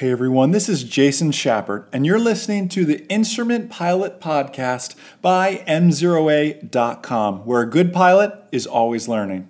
[0.00, 5.56] Hey everyone, this is Jason Schappert, and you're listening to the Instrument Pilot Podcast by
[5.68, 9.46] MzeroA.com, where a good pilot is always learning.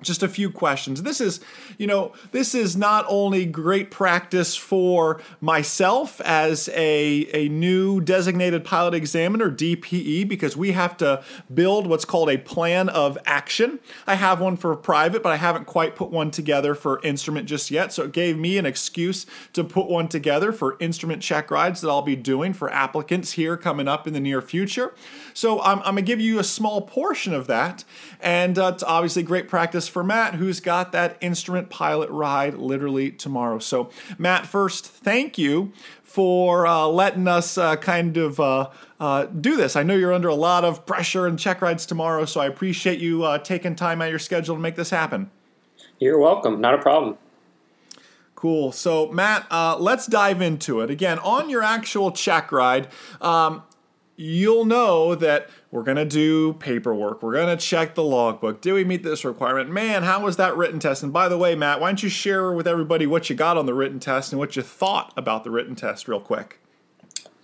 [0.00, 1.02] just a few questions.
[1.02, 1.40] This is,
[1.76, 8.64] you know, this is not only great practice for myself as a, a new designated
[8.64, 13.80] pilot examiner, DPE, because we have to build what's called a plan of action.
[14.06, 17.68] I have one for private, but I haven't quite put one together for instrument just
[17.68, 17.92] yet.
[17.92, 21.88] So it gave me an excuse to put one together for instrument check rides that
[21.88, 24.94] I'll be doing for applicants here coming up in the near future.
[25.34, 27.82] So I'm, I'm going to give you a small portion of that.
[28.20, 33.10] And uh, it's obviously great practice for Matt, who's got that instrument pilot ride literally
[33.10, 33.58] tomorrow.
[33.58, 35.72] So, Matt, first, thank you
[36.02, 39.76] for uh, letting us uh, kind of uh, uh, do this.
[39.76, 42.98] I know you're under a lot of pressure and check rides tomorrow, so I appreciate
[42.98, 45.30] you uh, taking time out of your schedule to make this happen.
[45.98, 46.60] You're welcome.
[46.60, 47.18] Not a problem.
[48.34, 48.70] Cool.
[48.70, 50.90] So, Matt, uh, let's dive into it.
[50.90, 52.86] Again, on your actual check ride,
[53.20, 53.64] um,
[54.18, 57.22] you'll know that we're going to do paperwork.
[57.22, 58.60] We're going to check the logbook.
[58.60, 59.70] Did we meet this requirement?
[59.70, 61.04] Man, how was that written test?
[61.04, 63.66] And by the way, Matt, why don't you share with everybody what you got on
[63.66, 66.58] the written test and what you thought about the written test, real quick?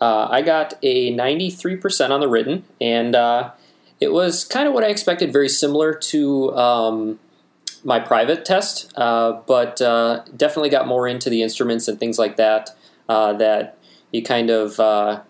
[0.01, 3.53] Uh, I got a 93% on the written, and uh,
[4.01, 7.21] it was kind of what I expected, very similar to um,
[7.85, 12.37] my private test, uh, but uh, definitely got more into the instruments and things like
[12.37, 12.71] that.
[13.09, 13.79] Uh, that
[14.13, 15.21] you kind of uh,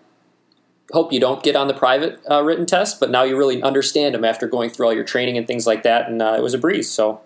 [0.91, 4.15] hope you don't get on the private uh, written test, but now you really understand
[4.15, 6.53] them after going through all your training and things like that, and uh, it was
[6.53, 6.89] a breeze.
[6.89, 7.21] So,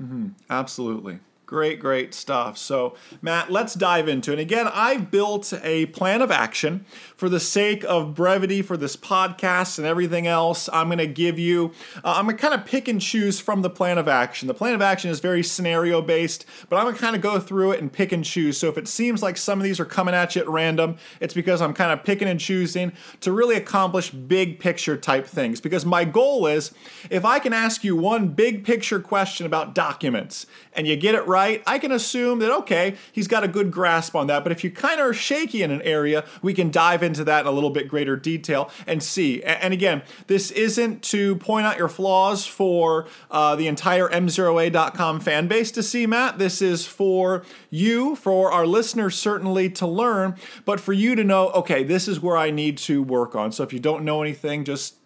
[0.00, 0.28] mm-hmm.
[0.48, 1.20] absolutely.
[1.50, 2.56] Great, great stuff.
[2.56, 4.34] So, Matt, let's dive into it.
[4.34, 8.96] And again, I've built a plan of action for the sake of brevity for this
[8.96, 10.68] podcast and everything else.
[10.72, 11.72] I'm going to give you,
[12.04, 14.46] uh, I'm going to kind of pick and choose from the plan of action.
[14.46, 17.40] The plan of action is very scenario based, but I'm going to kind of go
[17.40, 18.56] through it and pick and choose.
[18.56, 21.34] So, if it seems like some of these are coming at you at random, it's
[21.34, 25.60] because I'm kind of picking and choosing to really accomplish big picture type things.
[25.60, 26.70] Because my goal is
[27.10, 31.26] if I can ask you one big picture question about documents and you get it
[31.26, 34.42] right, right, I can assume that, okay, he's got a good grasp on that.
[34.42, 37.40] But if you kind of are shaky in an area, we can dive into that
[37.40, 39.42] in a little bit greater detail and see.
[39.42, 45.48] And again, this isn't to point out your flaws for uh, the entire MzeroA.com fan
[45.48, 46.38] base to see, Matt.
[46.38, 51.50] This is for you, for our listeners, certainly to learn, but for you to know,
[51.50, 53.52] okay, this is where I need to work on.
[53.52, 54.96] So if you don't know anything, just,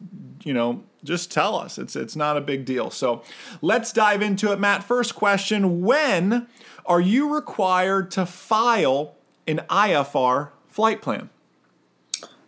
[0.42, 1.78] you know, just tell us.
[1.78, 2.90] It's it's not a big deal.
[2.90, 3.22] So
[3.62, 4.82] let's dive into it, Matt.
[4.82, 6.48] First question: When
[6.86, 9.14] are you required to file
[9.46, 11.30] an IFR flight plan?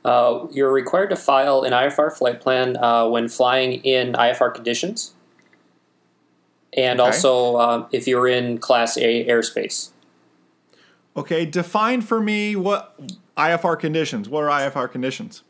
[0.05, 5.15] Uh, you're required to file an IFR flight plan uh, when flying in IFR conditions,
[6.73, 7.07] and okay.
[7.07, 9.91] also uh, if you're in Class A airspace.
[11.17, 12.99] Okay, define for me what
[13.37, 14.29] IFR conditions.
[14.29, 15.43] What are IFR conditions?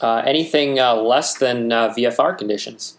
[0.00, 2.98] Uh, anything uh, less than uh, VFR conditions.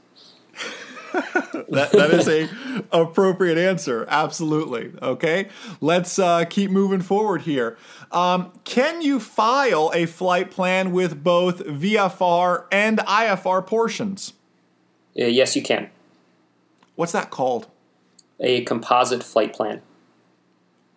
[1.13, 2.49] that, that is a
[2.91, 4.05] appropriate answer.
[4.09, 4.91] Absolutely.
[5.01, 5.49] Okay,
[5.79, 7.77] let's uh, keep moving forward here.
[8.11, 14.33] Um, can you file a flight plan with both VFR and IFR portions?
[15.17, 15.89] Uh, yes, you can.
[16.95, 17.67] What's that called?
[18.39, 19.81] a composite flight plan.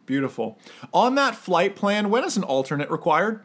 [0.07, 0.59] Beautiful.
[0.93, 3.45] On that flight plan, when is an alternate required?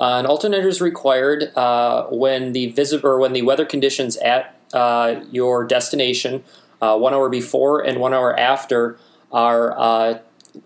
[0.00, 4.54] Uh, an alternate is required uh, when the visit or when the weather conditions at
[4.72, 6.44] uh, your destination,
[6.80, 8.98] uh, one hour before and one hour after,
[9.32, 10.18] are uh,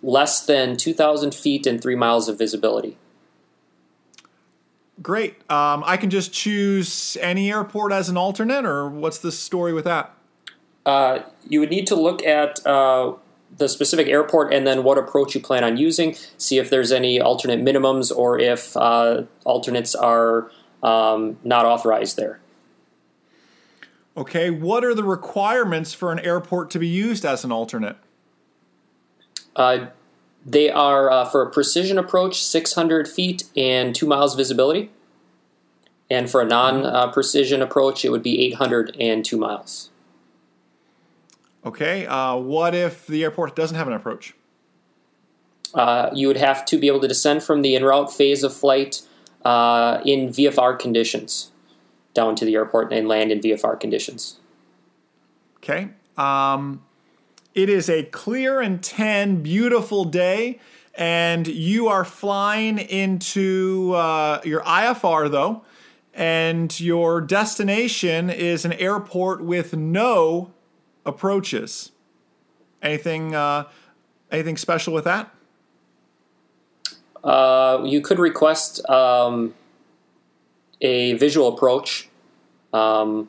[0.02, 2.98] less than 2,000 feet and three miles of visibility.
[5.00, 5.38] Great.
[5.50, 9.84] Um, I can just choose any airport as an alternate, or what's the story with
[9.84, 10.14] that?
[10.84, 13.14] Uh, you would need to look at uh,
[13.58, 16.16] the specific airport and then what approach you plan on using.
[16.38, 20.50] See if there's any alternate minimums or if uh, alternates are
[20.82, 22.40] um, not authorized there.
[24.16, 24.50] Okay.
[24.50, 27.96] What are the requirements for an airport to be used as an alternate?
[29.54, 29.86] Uh,
[30.44, 34.90] they are uh, for a precision approach, 600 feet and two miles visibility.
[36.10, 39.91] And for a non uh, precision approach, it would be 802 miles.
[41.64, 42.06] Okay.
[42.06, 44.34] Uh, what if the airport doesn't have an approach?
[45.74, 48.54] Uh, you would have to be able to descend from the en route phase of
[48.54, 49.02] flight
[49.44, 51.50] uh, in VFR conditions
[52.14, 54.38] down to the airport and land in VFR conditions.
[55.56, 55.88] Okay.
[56.16, 56.82] Um,
[57.54, 60.58] it is a clear and 10 beautiful day,
[60.94, 65.62] and you are flying into uh, your IFR though,
[66.12, 70.52] and your destination is an airport with no
[71.04, 71.92] approaches.
[72.82, 73.68] Anything, uh,
[74.30, 75.34] anything special with that?
[77.22, 79.54] Uh, you could request um,
[80.80, 82.08] a visual approach.
[82.72, 83.28] Um,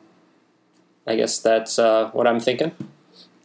[1.06, 2.72] I guess that's uh, what I'm thinking.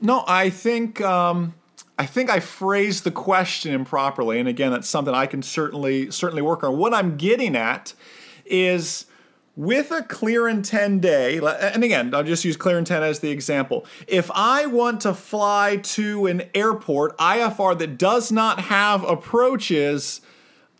[0.02, 1.54] No, I think um,
[1.98, 6.42] I think I phrased the question improperly, and again, that's something I can certainly certainly
[6.42, 6.78] work on.
[6.78, 7.94] What I'm getting at
[8.46, 9.06] is
[9.60, 13.20] with a clear and 10 day, and again, I'll just use clear and 10 as
[13.20, 13.86] the example.
[14.08, 20.22] If I want to fly to an airport, IFR, that does not have approaches,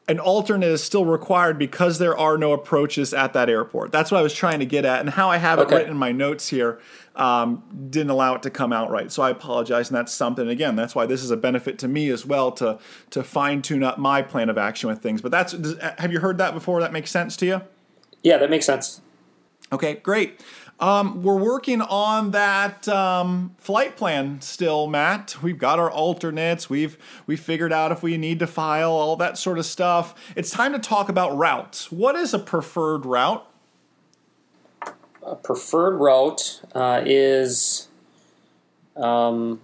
[0.08, 3.92] an alternate is still required because there are no approaches at that airport.
[3.92, 5.76] That's what I was trying to get at, and how I have Okay.
[5.76, 6.80] it written in my notes here
[7.18, 9.12] um, didn't allow it to come out right.
[9.12, 10.48] So I apologize, and that's something.
[10.48, 12.80] Again, that's why this is a benefit to me as well to
[13.10, 15.22] to fine tune up my plan of action with things.
[15.22, 16.80] But that's does, have you heard that before?
[16.80, 17.62] That makes sense to you?
[18.24, 19.02] Yeah, that makes sense.
[19.72, 20.42] Okay, great.
[20.80, 25.36] Um, we're working on that um, flight plan still, Matt.
[25.42, 26.70] We've got our alternates.
[26.70, 30.16] We've we figured out if we need to file all that sort of stuff.
[30.38, 31.92] It's time to talk about routes.
[31.92, 33.46] What is a preferred route?
[35.22, 37.90] A preferred route uh, is
[38.96, 39.60] um,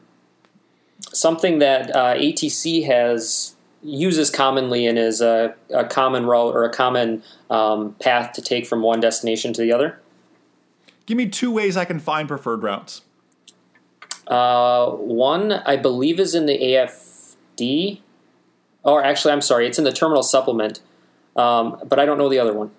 [1.14, 3.55] something that uh, ATC has
[3.86, 8.66] uses commonly and is a, a common route or a common um, path to take
[8.66, 10.00] from one destination to the other.
[11.06, 13.02] Give me two ways I can find preferred routes.
[14.28, 18.02] Uh, one, I believe, is in the AFD.
[18.84, 20.82] Or actually, I'm sorry, it's in the terminal supplement,
[21.36, 22.72] um, but I don't know the other one.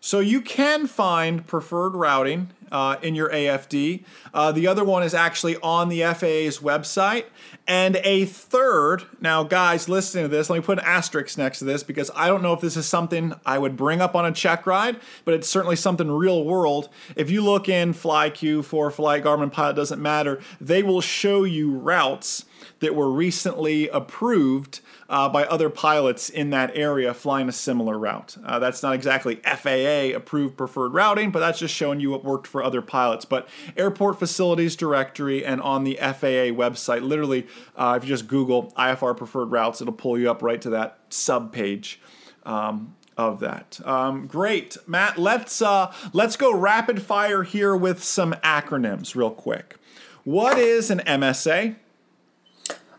[0.00, 4.02] So you can find preferred routing uh, in your AFD.
[4.34, 7.26] Uh, the other one is actually on the FAA's website.
[7.68, 11.64] And a third, now guys, listening to this, let me put an asterisk next to
[11.64, 14.32] this because I don't know if this is something I would bring up on a
[14.32, 16.88] check ride, but it's certainly something real world.
[17.14, 22.44] If you look in FlyQ ForeFlight Garmin Pilot, doesn't matter, they will show you routes
[22.80, 28.36] that were recently approved uh, by other pilots in that area flying a similar route.
[28.44, 32.46] Uh, that's not exactly FAA approved preferred routing, but that's just showing you what worked
[32.46, 33.24] for other pilots.
[33.24, 38.72] But Airport Facilities Directory and on the FAA website, literally, uh, if you just Google
[38.76, 42.00] IFR preferred routes, it'll pull you up right to that sub page.
[42.44, 45.18] Um, of that, um, great, Matt.
[45.18, 49.76] Let's uh, let's go rapid fire here with some acronyms, real quick.
[50.24, 51.76] What is an MSA?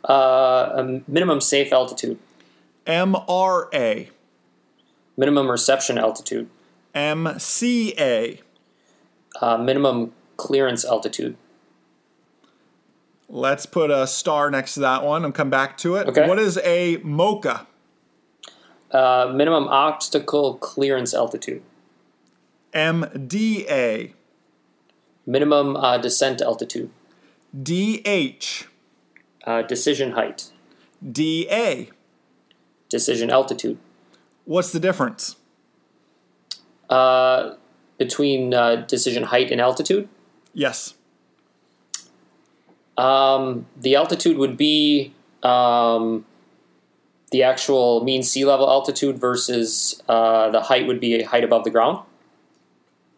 [0.08, 2.20] Uh, a minimum safe altitude,
[2.86, 4.10] MRA,
[5.18, 6.48] minimum reception altitude,
[6.94, 8.40] MCA.
[9.42, 11.36] uh, minimum clearance altitude.
[13.28, 16.08] Let's put a star next to that one and come back to it.
[16.08, 16.28] Okay.
[16.28, 17.66] What is a MOCA?
[18.92, 21.64] Uh, minimum obstacle clearance altitude,
[22.72, 24.14] MDA,
[25.26, 26.92] minimum uh, descent altitude,
[27.62, 28.68] DH,
[29.46, 30.52] uh, decision height,
[31.12, 31.90] DA.
[32.90, 33.78] decision altitude.
[34.46, 35.36] What's the difference?
[36.90, 37.56] Uh,
[37.98, 40.08] between uh, decision height and altitude,
[40.54, 40.94] Yes.
[42.98, 46.26] um, the altitude would be um,
[47.32, 51.64] the actual mean sea level altitude versus uh, the height would be a height above
[51.64, 52.00] the ground.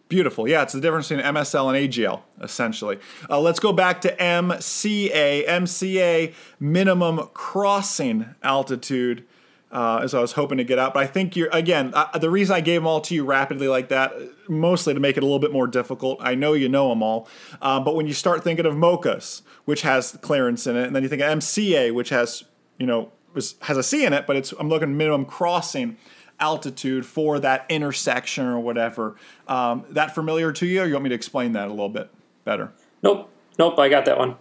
[0.10, 0.48] Beautiful.
[0.48, 2.98] Yeah, it's the difference between MSL and AGL, essentially.
[3.30, 5.46] Uh, let's go back to MCA.
[5.46, 9.26] MCA, minimum crossing altitude,
[9.70, 10.94] uh, as I was hoping to get out.
[10.94, 13.68] But I think you're, again, uh, the reason I gave them all to you rapidly
[13.68, 14.14] like that,
[14.48, 16.20] mostly to make it a little bit more difficult.
[16.22, 17.28] I know you know them all.
[17.62, 21.04] Uh, but when you start thinking of MOCAS, which has clearance in it, and then
[21.04, 22.46] you think of MCA, which has,
[22.80, 25.98] you know, has a C in it, but it's I'm looking minimum crossing
[26.40, 29.16] altitude for that intersection or whatever.
[29.48, 32.10] Um, that familiar to you, or you want me to explain that a little bit
[32.44, 32.72] better?
[33.02, 33.30] Nope.
[33.58, 34.36] Nope, I got that one.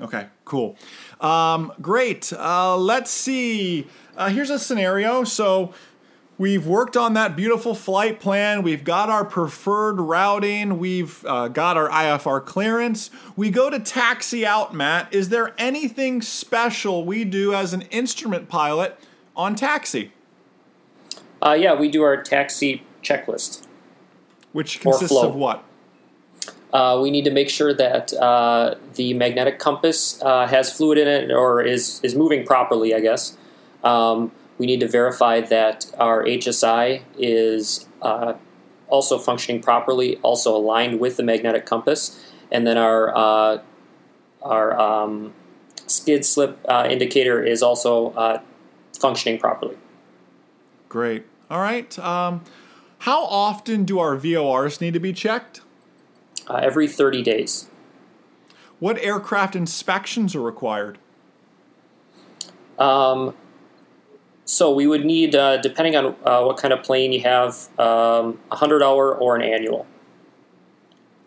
[0.00, 0.76] Okay, cool.
[1.20, 2.32] Um, great.
[2.32, 3.86] Uh, let's see.
[4.16, 5.24] Uh, here's a scenario.
[5.24, 5.72] So
[6.36, 8.62] we've worked on that beautiful flight plan.
[8.62, 10.78] We've got our preferred routing.
[10.78, 13.10] We've uh, got our IFR clearance.
[13.36, 15.14] We go to taxi out, Matt.
[15.14, 18.98] Is there anything special we do as an instrument pilot
[19.34, 20.12] on taxi?
[21.42, 23.66] Uh, yeah, we do our taxi checklist.
[24.52, 25.64] Which consists of what?
[26.72, 31.08] Uh, we need to make sure that uh, the magnetic compass uh, has fluid in
[31.08, 33.36] it or is, is moving properly, I guess.
[33.84, 38.34] Um, we need to verify that our HSI is uh,
[38.88, 42.18] also functioning properly, also aligned with the magnetic compass,
[42.50, 43.62] and then our uh,
[44.42, 45.34] our um,
[45.86, 48.42] skid slip uh, indicator is also
[48.98, 49.76] functioning properly.
[50.88, 51.26] Great.
[51.50, 51.98] All right.
[51.98, 52.42] Um,
[52.98, 55.60] how often do our VORs need to be checked?
[56.48, 57.68] Uh, every 30 days.
[58.78, 60.98] What aircraft inspections are required?
[62.78, 63.34] Um,
[64.44, 68.38] so we would need, uh, depending on uh, what kind of plane you have, um,
[68.50, 69.86] a hundred hour or an annual.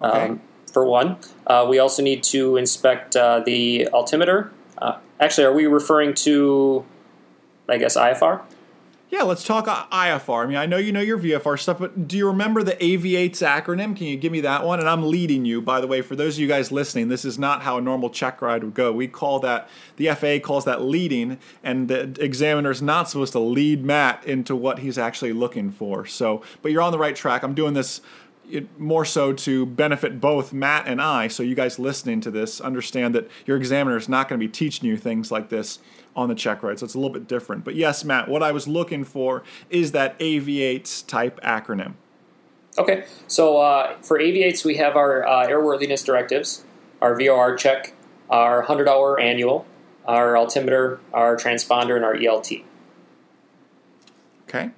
[0.02, 0.26] Okay.
[0.28, 4.52] Um, for one, uh, we also need to inspect uh, the altimeter.
[4.78, 6.86] Uh, actually, are we referring to,
[7.68, 8.42] I guess, IFR?
[9.12, 10.44] Yeah, let's talk IFR.
[10.44, 13.42] I mean, I know you know your VFR stuff, but do you remember the AV8's
[13.42, 13.98] acronym?
[13.98, 14.80] Can you give me that one?
[14.80, 17.40] And I'm leading you, by the way, for those of you guys listening, this is
[17.40, 18.92] not how a normal check ride would go.
[18.92, 23.40] We call that, the FAA calls that leading, and the examiner is not supposed to
[23.40, 26.06] lead Matt into what he's actually looking for.
[26.06, 27.42] So, but you're on the right track.
[27.42, 28.02] I'm doing this
[28.78, 31.28] more so to benefit both Matt and I.
[31.28, 34.52] So you guys listening to this understand that your examiner is not going to be
[34.52, 35.80] teaching you things like this
[36.16, 36.80] on the check ride.
[36.80, 37.64] So it's a little bit different.
[37.64, 41.94] But yes, Matt, what I was looking for is that AV8's type acronym.
[42.78, 46.64] Okay, so uh, for AV8s, we have our uh, airworthiness directives,
[47.02, 47.94] our VOR check,
[48.30, 49.66] our 100 hour annual,
[50.06, 52.64] our altimeter, our transponder, and our ELT.
[54.48, 54.72] Okay.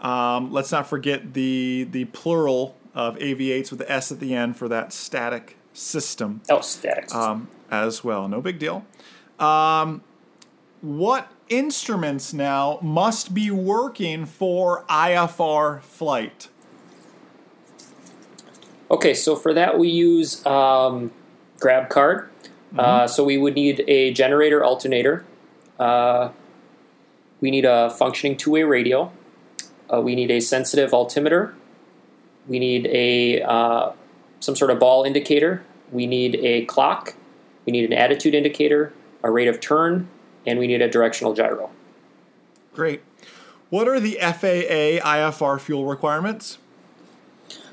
[0.00, 4.56] Um, let's not forget the the plural of AV8s with the S at the end
[4.56, 6.40] for that static system.
[6.50, 7.20] Oh, static system.
[7.20, 8.26] Um, as well.
[8.26, 8.84] No big deal.
[9.38, 10.02] Um,
[10.80, 16.48] what instruments now must be working for IFR flight?
[18.90, 21.12] Okay, so for that we use um,
[21.60, 22.28] grab card.
[22.70, 22.80] Mm-hmm.
[22.80, 25.24] Uh, so we would need a generator alternator.
[25.78, 26.30] Uh,
[27.40, 29.12] we need a functioning two-way radio.
[29.92, 31.54] Uh, we need a sensitive altimeter.
[32.48, 33.92] We need a uh,
[34.40, 35.62] some sort of ball indicator.
[35.92, 37.14] We need a clock.
[37.66, 40.08] We need an attitude indicator, a rate of turn,
[40.46, 41.70] and we need a directional gyro.
[42.74, 43.02] Great.
[43.70, 46.58] What are the FAA IFR fuel requirements?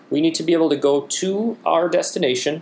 [0.09, 2.61] We need to be able to go to our destination,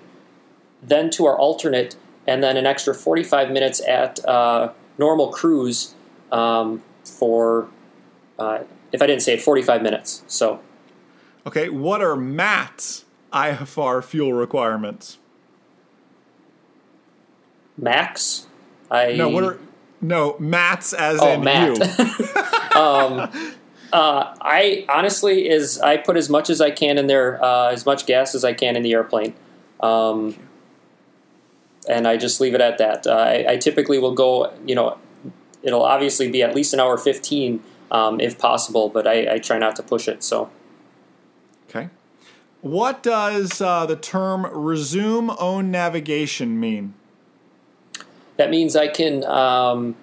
[0.82, 1.96] then to our alternate,
[2.28, 5.96] and then an extra 45 minutes at uh, normal cruise
[6.32, 7.68] um, for,
[8.38, 8.60] uh,
[8.92, 10.24] if I didn't say it, 45 minutes.
[10.28, 10.60] So.
[11.46, 15.18] Okay, what are Matt's IFR fuel requirements?
[17.78, 18.48] Max?
[18.90, 19.30] I no.
[19.30, 19.60] What are
[20.04, 21.78] no, Matt's as oh, in Matt.
[21.78, 22.80] you.
[22.80, 23.32] um,
[23.94, 27.86] uh, I honestly is I put as much as I can in there, uh, as
[27.86, 29.34] much gas as I can in the airplane,
[29.80, 30.36] um,
[31.88, 33.08] and I just leave it at that.
[33.08, 34.98] Uh, I, I, typically will go, you know,
[35.62, 39.60] it'll obviously be at least an hour fifteen um, if possible, but I, I, try
[39.60, 40.24] not to push it.
[40.24, 40.50] So,
[41.74, 41.90] okay.
[42.62, 46.94] What does uh, the term resume own navigation mean?
[48.38, 49.96] that means I can um,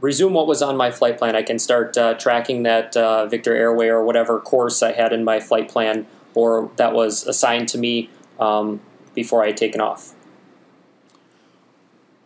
[0.00, 1.36] resume what was on my flight plan.
[1.36, 5.24] I can start uh, tracking that uh, Victor Airway or whatever course I had in
[5.24, 8.80] my flight plan or that was assigned to me um,
[9.14, 10.14] before I had taken off.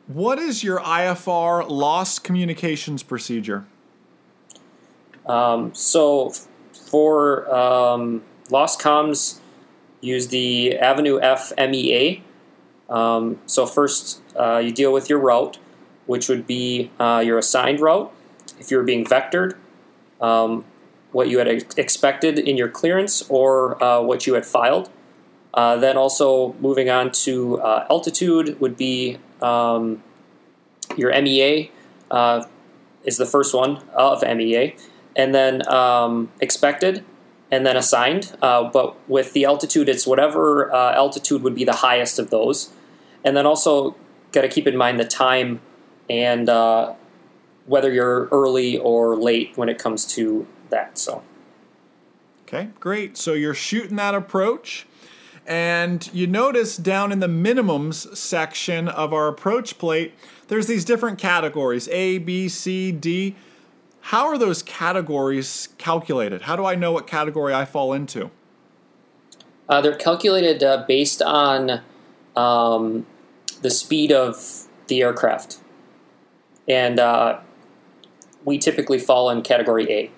[0.06, 3.64] What is your IFR lost communications procedure?
[5.24, 6.34] Um, so
[6.90, 9.40] for um, lost comms,
[10.00, 12.22] use the Avenue F MEA.
[12.88, 15.58] Um, so first, uh, you deal with your route,
[16.06, 18.12] which would be uh, your assigned route.
[18.58, 19.56] If you're being vectored,
[20.20, 20.64] um,
[21.12, 24.90] what you had expected in your clearance or uh, what you had filed.
[25.54, 30.02] Uh, then also moving on to uh, altitude would be um,
[30.96, 31.70] your MEA
[32.10, 32.44] uh,
[33.04, 34.74] is the first one of MEA,
[35.14, 37.04] and then um, expected,
[37.54, 38.36] and then assigned.
[38.42, 42.72] Uh, but with the altitude, it's whatever uh, altitude would be the highest of those,
[43.22, 43.94] and then also
[44.32, 45.60] got to keep in mind the time
[46.10, 46.92] and uh,
[47.66, 50.98] whether you're early or late when it comes to that.
[50.98, 51.22] So.
[52.42, 53.16] Okay, great.
[53.16, 54.86] So you're shooting that approach.
[55.46, 60.14] And you notice down in the minimums section of our approach plate,
[60.48, 63.36] there's these different categories A, B, C, D.
[64.08, 66.42] How are those categories calculated?
[66.42, 68.30] How do I know what category I fall into?
[69.66, 71.80] Uh, they're calculated uh, based on
[72.36, 73.06] um,
[73.62, 75.56] the speed of the aircraft.
[76.68, 77.40] And uh,
[78.44, 80.10] we typically fall in category A.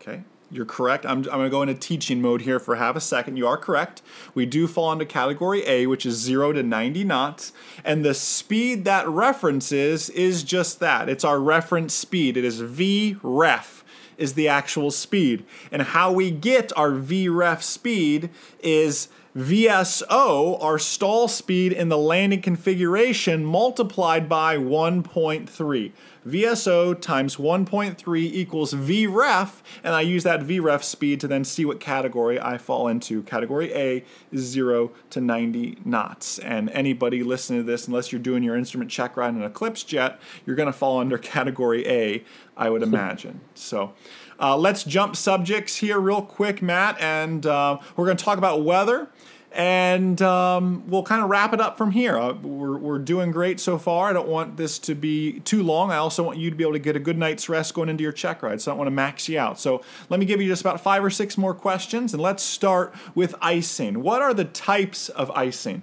[0.00, 0.24] Okay.
[0.50, 1.04] You're correct.
[1.04, 3.36] I'm, I'm going to go into teaching mode here for half a second.
[3.36, 4.00] You are correct.
[4.32, 7.52] We do fall into category A, which is 0 to 90 knots.
[7.84, 12.36] And the speed that references is just that it's our reference speed.
[12.36, 13.82] It is VREF
[14.18, 15.44] is the actual speed.
[15.72, 22.40] And how we get our VREF speed is VSO, our stall speed in the landing
[22.40, 25.92] configuration, multiplied by 1.3.
[26.26, 31.78] VSO times 1.3 equals VREF, and I use that VREF speed to then see what
[31.78, 33.22] category I fall into.
[33.22, 36.38] Category A is 0 to 90 knots.
[36.40, 39.84] And anybody listening to this, unless you're doing your instrument check ride in an Eclipse
[39.84, 42.24] jet, you're going to fall under category A,
[42.56, 43.40] I would imagine.
[43.54, 43.92] so
[44.40, 48.64] uh, let's jump subjects here real quick, Matt, and uh, we're going to talk about
[48.64, 49.08] weather
[49.56, 52.18] and um, we'll kind of wrap it up from here.
[52.18, 54.10] Uh, we're, we're doing great so far.
[54.10, 55.90] I don't want this to be too long.
[55.90, 58.02] I also want you to be able to get a good night's rest going into
[58.02, 59.58] your check ride, so I don't want to max you out.
[59.58, 62.94] So let me give you just about five or six more questions, and let's start
[63.14, 64.02] with icing.
[64.02, 65.80] What are the types of icing?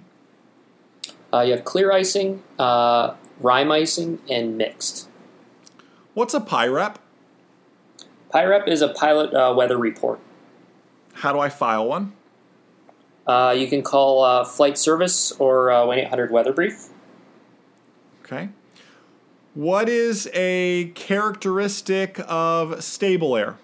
[1.32, 5.08] Uh, you have clear icing, uh, rime icing, and mixed.
[6.14, 6.98] What's a PIREP?
[8.32, 10.20] PIREP is a pilot uh, weather report.
[11.14, 12.12] How do I file one?
[13.26, 16.88] Uh, you can call uh, flight service or uh, 1 800 weather brief.
[18.22, 18.50] Okay.
[19.54, 23.56] What is a characteristic of stable air?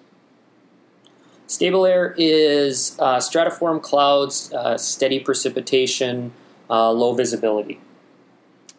[1.47, 6.33] Stable air is uh, stratiform clouds, uh, steady precipitation,
[6.71, 7.81] uh, low visibility.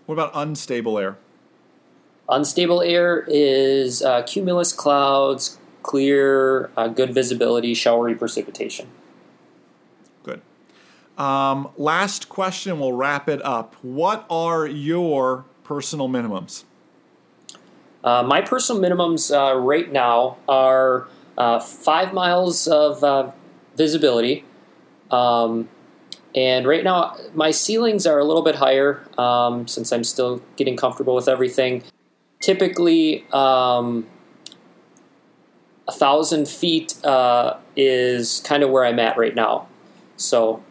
[0.06, 1.18] What about unstable air?
[2.30, 8.88] Unstable air is cumulus clouds, clear, good visibility, showery precipitation.
[11.22, 13.76] Um, last question, we'll wrap it up.
[13.84, 16.64] What are your personal minimums?
[18.04, 21.08] Uh, my personal minimums uh, right now are
[21.38, 23.30] uh, five miles of uh,
[23.76, 24.46] visibility.
[25.12, 25.70] Um,
[26.34, 30.76] and right now, my ceilings are a little bit higher um, since I'm still getting
[30.76, 31.84] comfortable with everything.
[32.40, 34.08] Typically, um,
[35.88, 39.68] a thousand feet uh, is kind of where I'm at right now.
[40.18, 40.64] So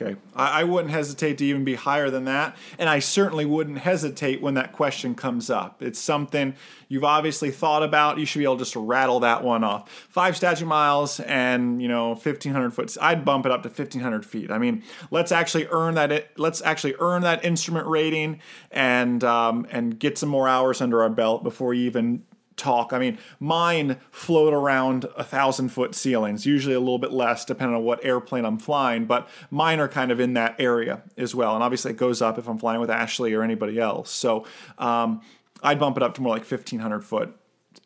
[0.00, 0.16] Okay.
[0.36, 2.56] I, I, wouldn't hesitate to even be higher than that.
[2.78, 5.82] And I certainly wouldn't hesitate when that question comes up.
[5.82, 6.54] It's something
[6.88, 8.18] you've obviously thought about.
[8.18, 9.90] You should be able to just rattle that one off.
[10.08, 12.96] Five statute miles and, you know, 1,500 foot.
[13.00, 14.52] I'd bump it up to 1,500 feet.
[14.52, 16.38] I mean, let's actually earn that.
[16.38, 21.10] Let's actually earn that instrument rating and, um, and get some more hours under our
[21.10, 22.22] belt before you even
[22.58, 22.92] talk.
[22.92, 27.76] I mean, mine float around a thousand foot ceilings, usually a little bit less depending
[27.76, 31.54] on what airplane I'm flying, but mine are kind of in that area as well.
[31.54, 34.10] And obviously, it goes up if I'm flying with Ashley or anybody else.
[34.10, 34.44] So
[34.78, 35.22] um,
[35.62, 37.34] I'd bump it up to more like 1500 foot.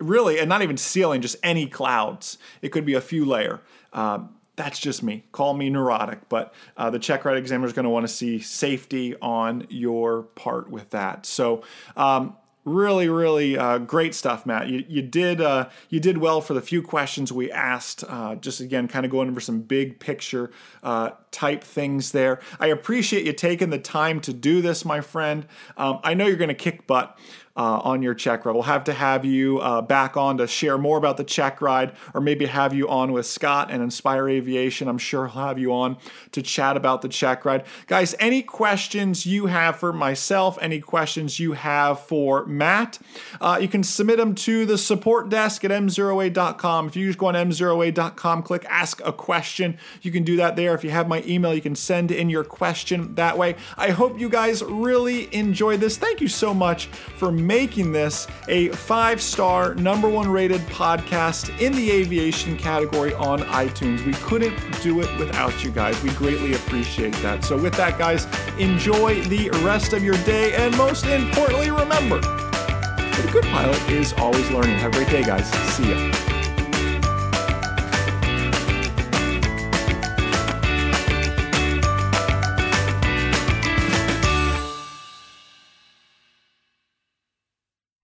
[0.01, 2.39] Really, and not even ceiling, just any clouds.
[2.63, 3.61] It could be a few layer.
[3.93, 4.21] Uh,
[4.57, 5.25] that's just me.
[5.33, 8.39] Call me neurotic, but uh, the check ride examiner is going to want to see
[8.39, 11.25] safety on your part with that.
[11.25, 11.63] So,
[11.97, 14.69] um, really really uh, great stuff matt.
[14.69, 18.05] You, you did uh, you did well for the few questions we asked.
[18.07, 20.51] Uh, just again kind of going over some big picture
[20.83, 22.41] uh, type things there.
[22.61, 25.47] I appreciate you taking the time to do this my friend.
[25.77, 27.19] Um, i know you're going to kick butt
[27.57, 28.53] uh, on your check ride.
[28.53, 31.93] We'll have to have you uh, back on to share more about the check ride,
[32.15, 34.89] or maybe have you on with Scott and Inspire Aviation.
[34.89, 35.97] I'm sure he'll have you on
[36.33, 37.65] to chat about the check ride.
[37.87, 42.99] Guys, any questions you have for myself, any questions you have for Matt.
[43.41, 46.87] Uh, you can submit them to the support desk at mzeroa.com.
[46.87, 50.75] If you just go on mzeroa.com, click ask a question, you can do that there.
[50.75, 53.57] If you have my email, you can send in your question that way.
[53.77, 55.97] I hope you guys really enjoyed this.
[55.97, 61.73] Thank you so much for making this a five star, number one rated podcast in
[61.73, 64.05] the aviation category on iTunes.
[64.05, 66.01] We couldn't do it without you guys.
[66.03, 67.45] We greatly appreciate that.
[67.45, 68.27] So, with that, guys,
[68.59, 70.55] enjoy the rest of your day.
[70.55, 74.79] And most importantly, remember that a good pilot is always learning.
[74.79, 75.51] Have a great day, guys.
[75.75, 76.22] See ya.